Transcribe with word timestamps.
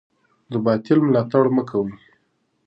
د 0.51 0.53
باطل 0.65 0.99
ملاتړ 1.07 1.45
مه 1.55 1.63
کوئ. 1.69 1.93